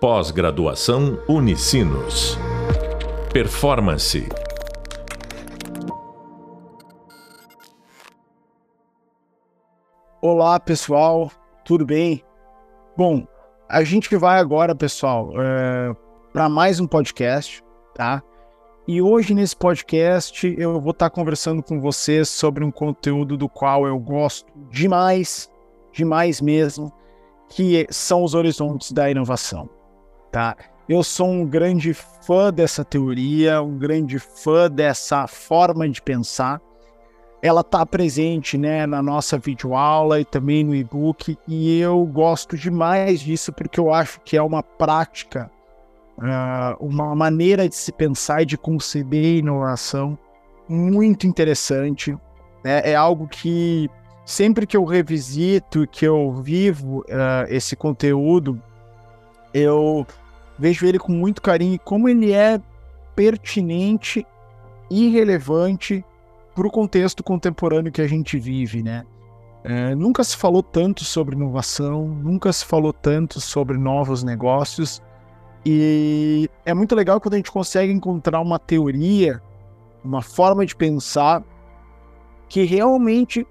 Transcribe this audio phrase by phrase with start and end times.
[0.00, 2.38] Pós-graduação Unicinos.
[3.32, 4.28] Performance.
[10.22, 11.32] Olá, pessoal,
[11.64, 12.22] tudo bem?
[12.96, 13.26] Bom,
[13.68, 15.92] a gente vai agora, pessoal, é,
[16.32, 17.60] para mais um podcast,
[17.92, 18.22] tá?
[18.86, 23.84] E hoje nesse podcast eu vou estar conversando com vocês sobre um conteúdo do qual
[23.84, 25.50] eu gosto demais,
[25.90, 26.92] demais mesmo,
[27.48, 29.68] que são os horizontes da inovação
[30.38, 30.56] tá?
[30.88, 36.60] Eu sou um grande fã dessa teoria, um grande fã dessa forma de pensar.
[37.42, 43.18] Ela está presente né, na nossa videoaula e também no e-book, e eu gosto demais
[43.18, 45.50] disso porque eu acho que é uma prática,
[46.18, 50.16] uh, uma maneira de se pensar e de conceber inovação
[50.68, 52.16] muito interessante.
[52.64, 52.80] Né?
[52.84, 53.90] É algo que
[54.24, 58.60] sempre que eu revisito, que eu vivo uh, esse conteúdo,
[59.52, 60.06] eu
[60.58, 62.60] vejo ele com muito carinho e como ele é
[63.14, 64.26] pertinente
[64.90, 66.04] e relevante
[66.54, 69.04] para o contexto contemporâneo que a gente vive, né?
[69.64, 75.02] É, nunca se falou tanto sobre inovação, nunca se falou tanto sobre novos negócios,
[75.64, 79.42] e é muito legal quando a gente consegue encontrar uma teoria,
[80.02, 81.42] uma forma de pensar
[82.48, 83.46] que realmente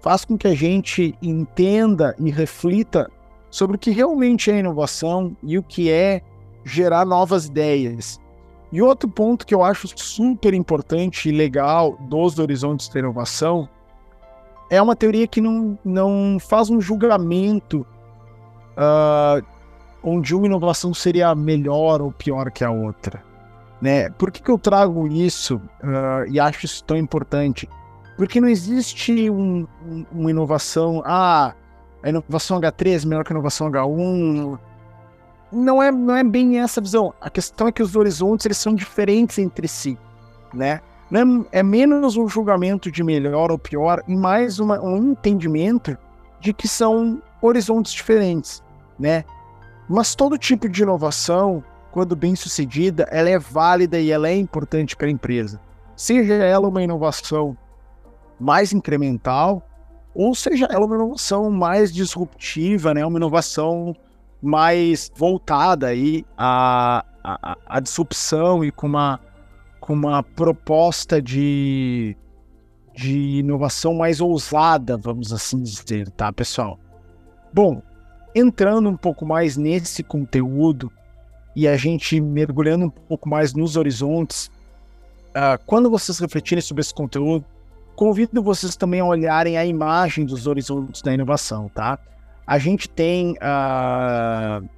[0.00, 3.10] faz com que a gente entenda e reflita
[3.50, 6.22] sobre o que realmente é inovação e o que é
[6.64, 8.20] gerar novas ideias.
[8.72, 13.68] E outro ponto que eu acho super importante e legal dos horizontes da inovação
[14.70, 17.84] é uma teoria que não, não faz um julgamento
[18.76, 19.44] uh,
[20.02, 23.22] onde uma inovação seria melhor ou pior que a outra.
[23.80, 24.10] Né?
[24.10, 27.68] Por que, que eu trago isso uh, e acho isso tão importante?
[28.16, 31.54] Porque não existe um, um, uma inovação, ah,
[32.02, 34.58] a inovação H3 é melhor que a inovação H1,
[35.52, 37.12] não é, não é bem essa visão.
[37.20, 39.98] A questão é que os horizontes eles são diferentes entre si,
[40.52, 40.80] né?
[41.52, 45.98] É, é menos um julgamento de melhor ou pior e mais uma, um entendimento
[46.40, 48.62] de que são horizontes diferentes,
[48.98, 49.24] né?
[49.88, 54.94] Mas todo tipo de inovação, quando bem sucedida, ela é válida e ela é importante
[54.94, 55.60] para a empresa.
[55.96, 57.56] Seja ela uma inovação
[58.38, 59.66] mais incremental,
[60.14, 63.04] ou seja ela uma inovação mais disruptiva, né?
[63.04, 63.96] Uma inovação
[64.42, 69.20] mais voltada aí à, à, à disrupção e com uma,
[69.80, 72.16] com uma proposta de,
[72.94, 76.78] de inovação mais ousada, vamos assim dizer, tá, pessoal?
[77.52, 77.82] Bom,
[78.34, 80.90] entrando um pouco mais nesse conteúdo
[81.54, 84.50] e a gente mergulhando um pouco mais nos horizontes,
[85.30, 87.44] uh, quando vocês refletirem sobre esse conteúdo,
[87.96, 91.98] convido vocês também a olharem a imagem dos horizontes da inovação, tá?
[92.50, 94.68] A gente tem uh,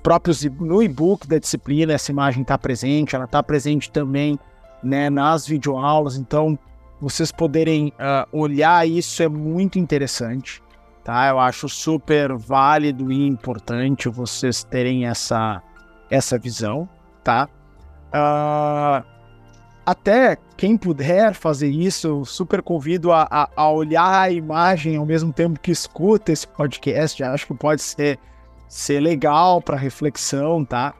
[0.00, 4.38] próprios no e-book da disciplina essa imagem está presente, ela está presente também
[4.80, 6.56] né, nas videoaulas, então
[7.00, 10.62] vocês poderem uh, olhar isso é muito interessante,
[11.02, 11.26] tá?
[11.26, 15.60] Eu acho super válido e importante vocês terem essa,
[16.08, 16.88] essa visão,
[17.24, 17.48] tá?
[18.14, 19.04] Uh,
[19.84, 25.04] até quem puder fazer isso, eu super convido a, a, a, olhar a imagem ao
[25.04, 27.22] mesmo tempo que escuta esse podcast.
[27.22, 28.18] Acho que pode ser,
[28.68, 30.94] ser legal para reflexão, tá?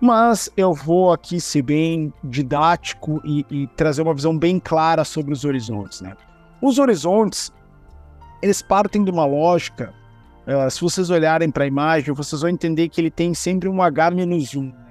[0.00, 5.32] Mas eu vou aqui ser bem didático e, e, trazer uma visão bem clara sobre
[5.32, 6.16] os horizontes, né?
[6.60, 7.52] Os horizontes,
[8.42, 9.94] eles partem de uma lógica.
[10.46, 13.80] Uh, se vocês olharem para a imagem, vocês vão entender que ele tem sempre um
[13.80, 14.83] H menos 1.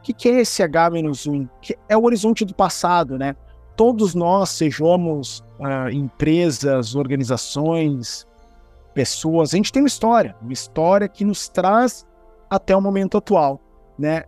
[0.00, 1.48] O que, que é esse H-1?
[1.60, 3.36] Que é o horizonte do passado, né?
[3.76, 8.26] Todos nós, sejamos uh, empresas, organizações,
[8.94, 12.06] pessoas, a gente tem uma história, uma história que nos traz
[12.48, 13.60] até o momento atual,
[13.98, 14.24] né?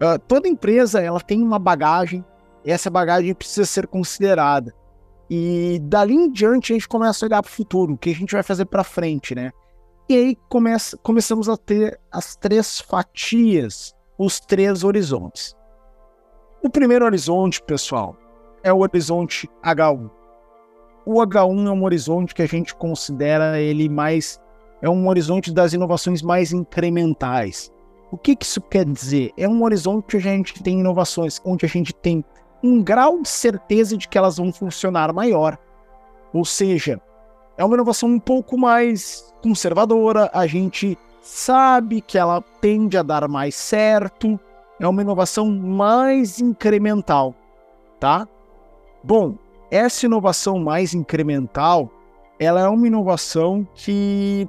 [0.00, 2.24] Uh, toda empresa, ela tem uma bagagem,
[2.64, 4.72] e essa bagagem precisa ser considerada.
[5.28, 8.14] E dali em diante a gente começa a olhar para o futuro, o que a
[8.14, 9.50] gente vai fazer para frente, né?
[10.08, 15.54] E aí começa, começamos a ter as três fatias os três horizontes.
[16.62, 18.16] O primeiro horizonte, pessoal,
[18.62, 20.10] é o horizonte H1.
[21.04, 24.40] O H1 é um horizonte que a gente considera ele mais
[24.82, 27.72] é um horizonte das inovações mais incrementais.
[28.10, 29.32] O que, que isso quer dizer?
[29.36, 32.24] É um horizonte onde a gente tem inovações, onde a gente tem
[32.62, 35.58] um grau de certeza de que elas vão funcionar maior.
[36.32, 37.00] Ou seja,
[37.56, 40.96] é uma inovação um pouco mais conservadora, a gente
[41.26, 44.38] sabe que ela tende a dar mais certo,
[44.78, 47.34] é uma inovação mais incremental,
[47.98, 48.28] tá?
[49.02, 49.34] Bom,
[49.70, 51.90] essa inovação mais incremental,
[52.38, 54.48] ela é uma inovação que,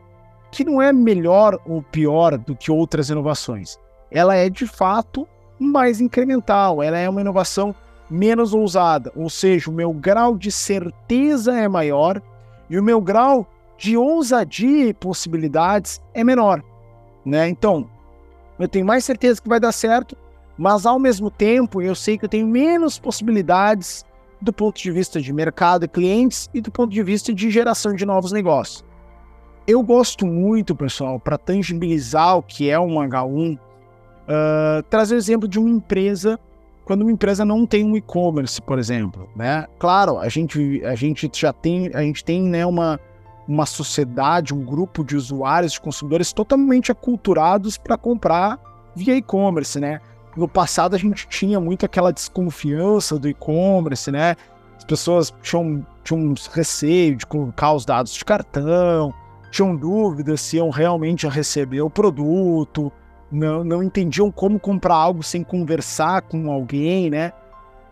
[0.51, 3.79] que não é melhor ou pior do que outras inovações.
[4.11, 5.27] ela é de fato
[5.59, 7.73] mais incremental, ela é uma inovação
[8.09, 12.21] menos ousada, ou seja, o meu grau de certeza é maior
[12.69, 13.47] e o meu grau
[13.77, 16.63] de ousadia e possibilidades é menor,
[17.25, 17.47] né?
[17.47, 17.89] Então,
[18.59, 20.17] eu tenho mais certeza que vai dar certo,
[20.57, 24.03] mas ao mesmo tempo eu sei que eu tenho menos possibilidades
[24.41, 27.93] do ponto de vista de mercado e clientes e do ponto de vista de geração
[27.93, 28.83] de novos negócios.
[29.67, 35.47] Eu gosto muito, pessoal, para tangibilizar o que é um H1, uh, trazer o exemplo
[35.47, 36.39] de uma empresa
[36.87, 39.67] quando uma empresa não tem um e-commerce, por exemplo, né?
[39.77, 42.97] Claro, a gente, a gente já tem, a gente tem né, uma,
[43.47, 48.59] uma sociedade, um grupo de usuários, de consumidores totalmente aculturados para comprar
[48.95, 50.01] via e-commerce, né?
[50.35, 54.35] No passado a gente tinha muito aquela desconfiança do e-commerce, né?
[54.77, 59.13] As pessoas tinham, tinham receio de colocar os dados de cartão,
[59.49, 62.91] tinham dúvidas se iam realmente receber o produto,
[63.31, 67.31] não, não entendiam como comprar algo sem conversar com alguém, né?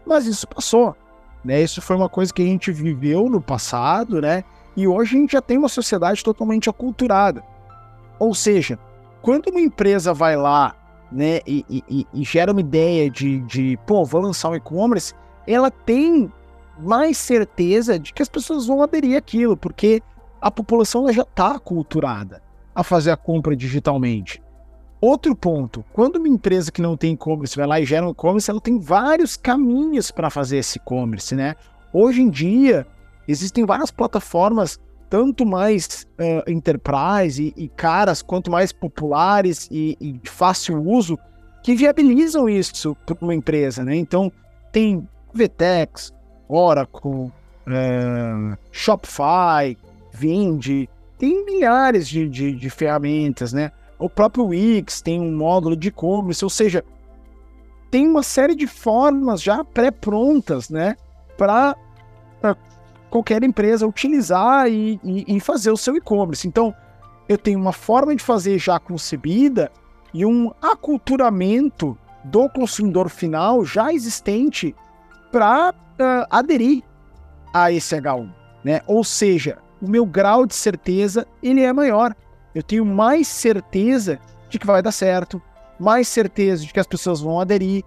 [0.05, 0.95] Mas isso passou,
[1.43, 1.61] né?
[1.61, 4.43] Isso foi uma coisa que a gente viveu no passado, né?
[4.75, 7.43] E hoje a gente já tem uma sociedade totalmente aculturada.
[8.19, 8.77] Ou seja,
[9.21, 10.75] quando uma empresa vai lá
[11.11, 15.13] né, e, e, e gera uma ideia de, de, pô, vou lançar um e-commerce,
[15.47, 16.31] ela tem
[16.77, 20.01] mais certeza de que as pessoas vão aderir àquilo, porque
[20.41, 22.41] a população já está aculturada
[22.73, 24.43] a fazer a compra digitalmente.
[24.99, 28.49] Outro ponto, quando uma empresa que não tem e-commerce vai lá e gera um e-commerce,
[28.49, 31.55] ela tem vários caminhos para fazer esse e-commerce, né?
[31.93, 32.85] Hoje em dia,
[33.27, 34.79] existem várias plataformas,
[35.09, 41.17] tanto mais uh, enterprise e, e, caras, quanto mais populares e, e, de fácil uso,
[41.63, 43.95] que viabilizam isso para uma empresa, né?
[43.95, 44.31] Então,
[44.71, 46.13] tem VTEX,
[46.47, 49.77] Oracle, uh, Shopify,
[50.11, 53.71] Vindi, tem milhares de, de, de ferramentas, né?
[53.97, 56.83] O próprio Wix tem um módulo de e-commerce, ou seja,
[57.89, 60.95] tem uma série de formas já pré-prontas, né?
[61.37, 61.75] Para
[63.15, 66.45] qualquer empresa utilizar e, e, e fazer o seu e-commerce.
[66.45, 66.75] Então,
[67.29, 69.71] eu tenho uma forma de fazer já concebida
[70.13, 74.75] e um aculturamento do consumidor final já existente
[75.31, 76.83] para uh, ah, aderir
[77.53, 78.29] a esse H1,
[78.65, 78.81] né?
[78.85, 82.13] Ou seja, o meu grau de certeza ele é maior.
[82.53, 84.19] Eu tenho mais certeza
[84.49, 85.41] de que vai dar certo,
[85.79, 87.81] mais certeza de que as pessoas vão aderir.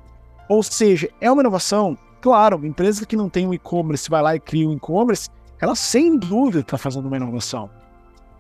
[0.49, 4.35] Ou seja, é uma inovação Claro, uma empresa que não tem um e-commerce vai lá
[4.35, 5.29] e cria um e-commerce,
[5.61, 7.71] ela sem dúvida está fazendo uma inovação.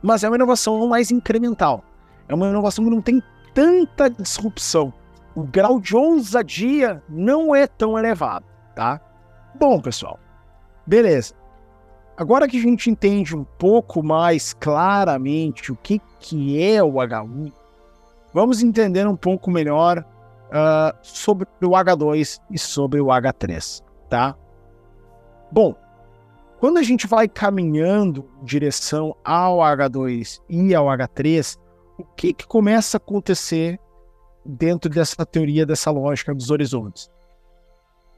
[0.02, 1.82] Mas é uma inovação mais incremental.
[2.28, 3.22] É uma inovação que não tem
[3.54, 4.92] tanta disrupção.
[5.34, 8.44] O grau de ousadia não é tão elevado,
[8.74, 9.00] tá?
[9.54, 10.18] Bom, pessoal,
[10.86, 11.34] beleza.
[12.16, 17.52] Agora que a gente entende um pouco mais claramente o que, que é o H1,
[18.34, 20.04] vamos entender um pouco melhor
[20.48, 24.36] uh, sobre o H2 e sobre o H3, tá?
[25.50, 25.74] Bom,
[26.58, 31.56] quando a gente vai caminhando em direção ao H2 e ao H3,
[31.98, 33.78] o que, que começa a acontecer
[34.44, 37.10] dentro dessa teoria, dessa lógica dos horizontes?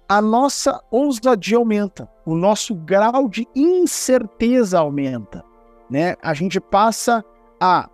[0.09, 5.45] A nossa ousadia aumenta, o nosso grau de incerteza aumenta,
[5.89, 6.17] né?
[6.21, 7.25] A gente passa
[7.61, 7.89] a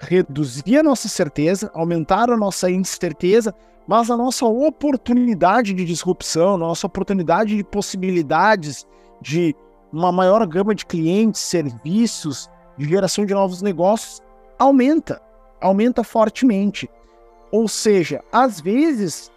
[0.00, 3.54] reduzir a nossa certeza, aumentar a nossa incerteza
[3.88, 8.86] mas a nossa oportunidade de disrupção, nossa oportunidade de possibilidades
[9.18, 9.56] de
[9.90, 14.20] uma maior gama de clientes, serviços, de geração de novos negócios
[14.58, 15.22] aumenta,
[15.58, 16.88] aumenta fortemente.
[17.50, 19.28] Ou seja, às vezes,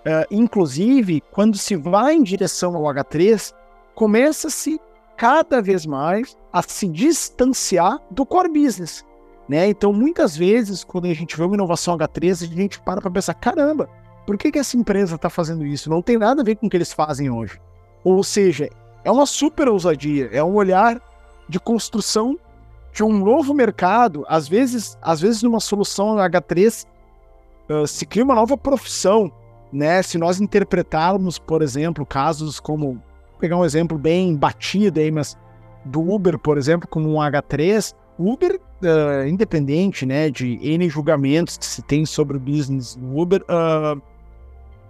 [0.00, 3.54] uh, inclusive, quando se vai em direção ao H3,
[3.94, 4.80] começa-se
[5.16, 9.04] cada vez mais a se distanciar do core business.
[9.48, 9.68] Né?
[9.68, 13.34] Então, muitas vezes, quando a gente vê uma inovação H3, a gente para para pensar:
[13.34, 13.88] caramba,
[14.26, 15.90] por que, que essa empresa está fazendo isso?
[15.90, 17.60] Não tem nada a ver com o que eles fazem hoje.
[18.02, 18.70] Ou seja,
[19.04, 21.00] é uma super ousadia, é um olhar
[21.48, 22.38] de construção
[22.92, 24.24] de um novo mercado.
[24.28, 26.86] Às vezes, às vezes numa solução H3
[27.68, 29.30] uh, se cria uma nova profissão,
[29.70, 30.02] né?
[30.02, 32.94] Se nós interpretarmos, por exemplo, casos como
[33.32, 35.36] vou pegar um exemplo bem batido aí, mas
[35.84, 41.66] do Uber, por exemplo, como um H3, Uber, uh, independente né, de N julgamentos que
[41.66, 44.00] se tem sobre o business do Uber, uh,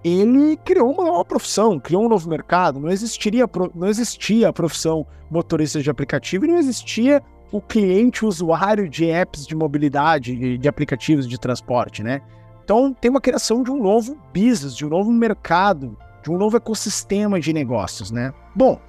[0.05, 2.79] ele criou uma nova profissão, criou um novo mercado.
[2.79, 8.89] Não existiria, não existia a profissão motorista de aplicativo e não existia o cliente usuário
[8.89, 12.21] de apps de mobilidade, de, aplicativos de transporte, né?
[12.63, 16.57] Então tem uma criação de um novo business, de um novo mercado, de um novo
[16.57, 18.35] ecossistema de negócios, né?
[18.55, 18.81] Bom,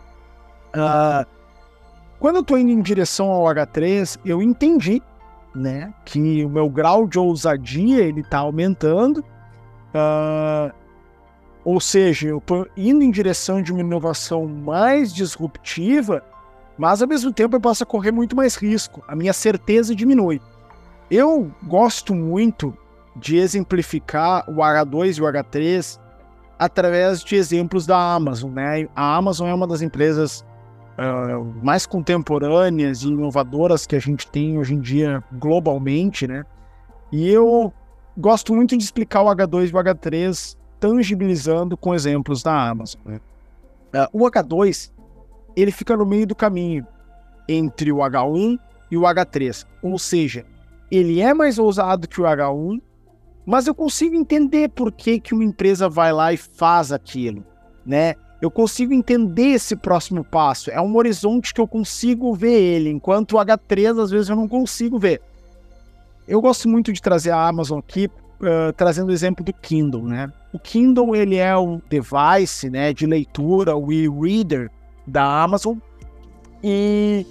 [0.75, 1.25] uh,
[2.25, 4.99] quando eu estou indo em direção ao H3, eu entendi,
[5.53, 9.23] né, que o meu grau de ousadia ele está aumentando
[9.95, 10.73] Uh,
[11.63, 16.21] ou seja, eu estou indo em direção de uma inovação mais disruptiva,
[16.77, 19.01] mas ao mesmo tempo eu posso correr muito mais risco.
[19.07, 20.41] A minha certeza diminui.
[21.09, 22.77] Eu gosto muito
[23.15, 25.97] de exemplificar o H2 e o H3
[26.59, 28.51] através de exemplos da Amazon.
[28.51, 28.89] Né?
[28.93, 30.43] A Amazon é uma das empresas
[30.97, 36.27] uh, mais contemporâneas e inovadoras que a gente tem hoje em dia globalmente.
[36.27, 36.45] Né?
[37.11, 37.73] E eu
[38.17, 43.01] gosto muito de explicar o H2 e o H3 tangibilizando com exemplos da Amazon.
[43.05, 43.19] Né?
[43.93, 44.91] Uh, o H2
[45.55, 46.85] ele fica no meio do caminho
[47.47, 48.59] entre o H1
[48.91, 50.45] e o H3, ou seja,
[50.91, 52.81] ele é mais ousado que o H1,
[53.45, 57.45] mas eu consigo entender por que, que uma empresa vai lá e faz aquilo,
[57.85, 58.15] né?
[58.41, 60.69] Eu consigo entender esse próximo passo.
[60.69, 64.47] É um horizonte que eu consigo ver ele, enquanto o H3 às vezes eu não
[64.47, 65.21] consigo ver.
[66.27, 70.31] Eu gosto muito de trazer a Amazon aqui, uh, trazendo o exemplo do Kindle, né?
[70.51, 74.71] O Kindle ele é um device, né, de leitura, o e-reader
[75.05, 75.77] da Amazon
[76.67, 77.27] e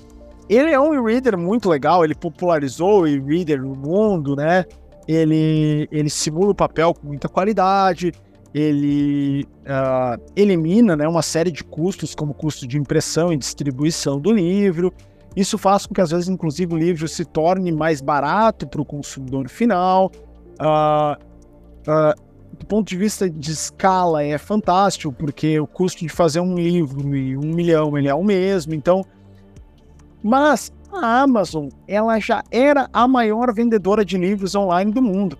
[0.48, 2.04] ele é um e-reader muito legal.
[2.04, 4.64] Ele popularizou o e-reader no mundo, né?
[5.08, 8.12] Ele ele simula o papel com muita qualidade.
[8.54, 14.32] Ele uh, elimina, né, uma série de custos, como custo de impressão e distribuição do
[14.32, 14.92] livro.
[15.34, 18.84] Isso faz com que, às vezes, inclusive, o livro se torne mais barato para o
[18.84, 20.12] consumidor final.
[20.60, 21.20] Uh,
[21.90, 22.24] uh,
[22.56, 27.14] do ponto de vista de escala, é fantástico, porque o custo de fazer um livro
[27.16, 28.72] e um milhão ele é o mesmo.
[28.74, 29.04] Então,
[30.22, 35.36] mas a Amazon, ela já era a maior vendedora de livros online do mundo,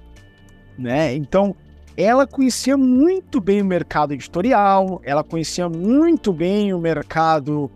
[0.76, 1.14] né?
[1.14, 1.54] Então,
[1.96, 7.70] ela conhecia muito bem o mercado editorial, ela conhecia muito bem o mercado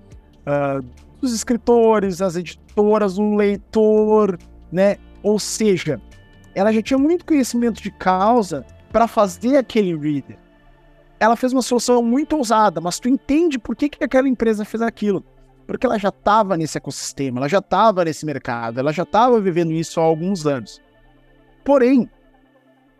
[0.44, 0.84] uh,
[1.20, 4.38] dos escritores, as editoras, o leitor,
[4.72, 4.96] né?
[5.22, 6.00] Ou seja,
[6.54, 10.36] ela já tinha muito conhecimento de causa para fazer aquele reader.
[11.20, 14.82] Ela fez uma solução muito ousada, mas tu entende por que, que aquela empresa fez
[14.82, 15.24] aquilo.
[15.66, 19.72] Porque ela já estava nesse ecossistema, ela já estava nesse mercado, ela já estava vivendo
[19.72, 20.80] isso há alguns anos.
[21.64, 22.08] Porém,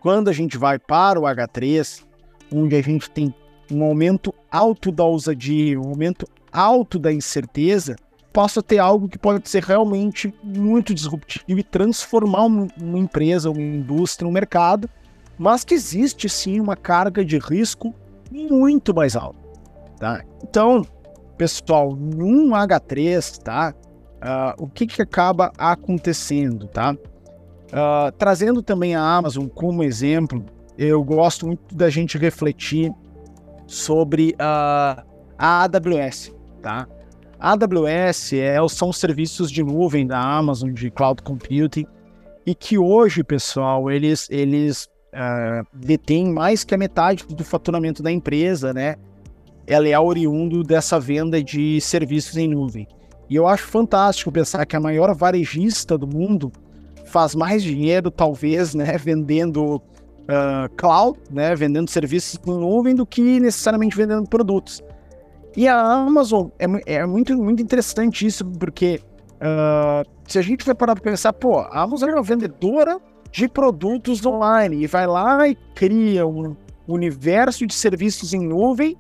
[0.01, 2.05] quando a gente vai para o H3,
[2.53, 3.35] onde a gente tem
[3.71, 7.97] um aumento alto da ousadia, um aumento alto da incerteza,
[8.33, 14.29] possa ter algo que pode ser realmente muito disruptivo e transformar uma, empresa, uma indústria,
[14.29, 14.89] um mercado,
[15.37, 17.95] mas que existe sim uma carga de risco
[18.31, 19.39] muito mais alta.
[19.99, 20.23] Tá?
[20.43, 20.83] Então,
[21.37, 23.75] pessoal, num H3, tá?
[24.19, 26.97] Uh, o que, que acaba acontecendo, tá?
[27.69, 30.45] Uh, trazendo também a Amazon como exemplo,
[30.77, 32.93] eu gosto muito da gente refletir
[33.67, 35.03] sobre uh,
[35.37, 36.89] a AWS, tá?
[37.39, 41.87] A AWS é, são os serviços de nuvem da Amazon de cloud computing
[42.45, 48.11] e que hoje, pessoal, eles, eles uh, detêm mais que a metade do faturamento da
[48.11, 48.97] empresa, né?
[49.67, 52.89] Ela é oriundo dessa venda de serviços em nuvem.
[53.29, 56.51] E eu acho fantástico pensar que a maior varejista do mundo
[57.09, 63.41] faz mais dinheiro, talvez, né, vendendo uh, cloud, né, vendendo serviços em nuvem, do que
[63.41, 64.83] necessariamente vendendo produtos.
[65.57, 69.01] E a Amazon é, é muito, muito interessante isso, porque
[69.37, 73.01] uh, se a gente vai parar para pensar, pô, a Amazon é uma vendedora
[73.33, 76.55] de produtos online e vai lá e cria um
[76.87, 78.97] universo de serviços em nuvem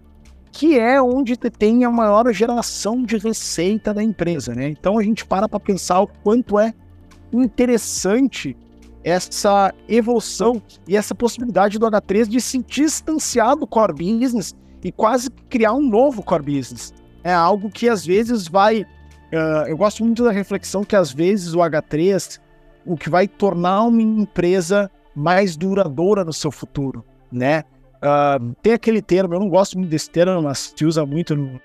[0.50, 4.68] que é onde tem a maior geração de receita da empresa, né?
[4.68, 6.74] Então a gente para para pensar o quanto é
[7.32, 8.56] interessante
[9.04, 15.30] essa evolução e essa possibilidade do H3 de se distanciar do core business e quase
[15.48, 16.92] criar um novo core business.
[17.24, 18.82] É algo que às vezes vai.
[18.82, 22.40] Uh, eu gosto muito da reflexão que às vezes o H3,
[22.86, 27.64] o que vai tornar uma empresa mais duradoura no seu futuro, né?
[27.96, 31.60] Uh, tem aquele termo, eu não gosto muito desse termo, mas se usa muito no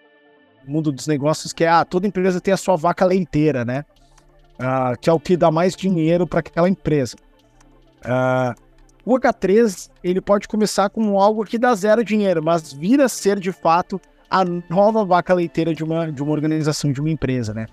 [0.67, 3.85] mundo dos negócios, que é ah, toda empresa tem a sua vaca leiteira, né?
[4.53, 7.15] Uh, que é o que dá mais dinheiro para aquela empresa.
[8.05, 8.53] Uh,
[9.05, 13.51] o H3 ele pode começar com algo que dá zero dinheiro, mas vira ser de
[13.51, 17.65] fato a nova vaca leiteira de uma, de uma organização, de uma empresa, né?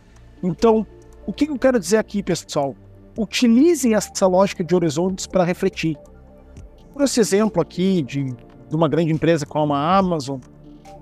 [0.42, 0.86] Então,
[1.26, 2.74] o que eu quero dizer aqui, pessoal?
[3.16, 5.96] Utilizem essa lógica de horizontes para refletir.
[6.92, 10.40] Por esse exemplo aqui de, de uma grande empresa como a Amazon,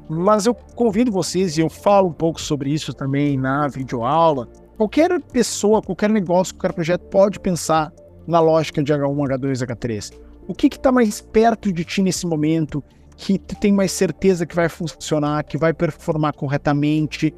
[0.08, 5.20] mas eu convido vocês, e eu falo um pouco sobre isso também na videoaula, qualquer
[5.20, 7.92] pessoa, qualquer negócio, qualquer projeto pode pensar
[8.28, 10.12] na lógica de H1, H2, H3?
[10.46, 12.82] O que está mais perto de ti nesse momento,
[13.16, 17.34] que tu tem mais certeza que vai funcionar, que vai performar corretamente,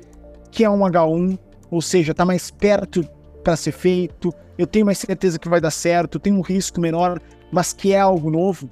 [0.52, 1.38] que é um H1,
[1.70, 3.08] ou seja, está mais perto
[3.42, 7.18] para ser feito, eu tenho mais certeza que vai dar certo, tem um risco menor,
[7.50, 8.68] mas que é algo novo,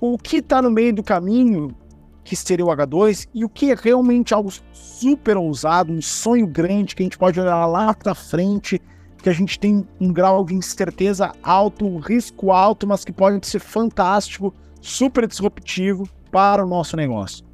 [0.00, 1.74] o que está no meio do caminho,
[2.24, 6.96] que seria o H2, e o que é realmente algo super ousado, um sonho grande
[6.96, 8.80] que a gente pode olhar lá para frente,
[9.22, 13.46] que a gente tem um grau de incerteza alto, um risco alto, mas que pode
[13.46, 17.44] ser fantástico, super disruptivo para o nosso negócio.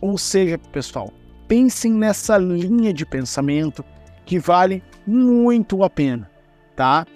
[0.00, 1.12] Ou seja, pessoal,
[1.48, 3.84] pensem nessa linha de pensamento
[4.24, 6.28] que vale muito a pena,
[6.74, 7.06] tá?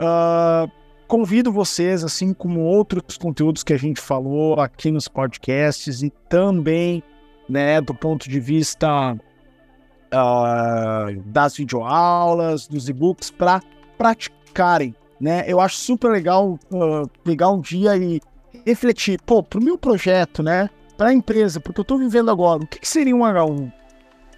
[0.00, 0.70] Uh,
[1.06, 7.02] convido vocês, assim como outros conteúdos que a gente falou aqui nos podcasts e também,
[7.48, 13.62] né, do ponto de vista uh, das videoaulas, dos e-books, para
[13.96, 15.44] praticarem, né?
[15.46, 18.20] Eu acho super legal uh, pegar um dia e
[18.66, 22.66] refletir, pô, pro meu projeto, né, para a empresa, porque eu estou vivendo agora, o
[22.66, 23.72] que, que, seria um H1?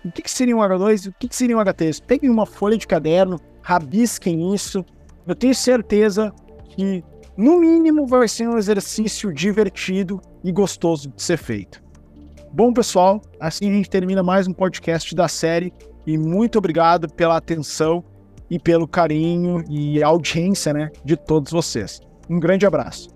[0.05, 1.09] O que, que seria um H2?
[1.09, 2.03] O que, que seria um HT?
[2.07, 4.85] Peguem uma folha de caderno, rabisquem isso.
[5.27, 6.33] Eu tenho certeza
[6.69, 7.05] que,
[7.37, 11.83] no mínimo, vai ser um exercício divertido e gostoso de ser feito.
[12.53, 15.73] Bom, pessoal, assim a gente termina mais um podcast da série
[16.07, 18.03] e muito obrigado pela atenção
[18.51, 22.01] e pelo carinho e audiência né, de todos vocês.
[22.29, 23.11] Um grande abraço.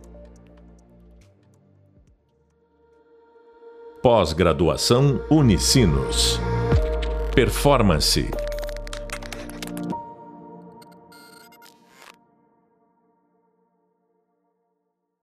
[4.03, 6.41] Pós-graduação Unicinos.
[7.35, 8.29] Performance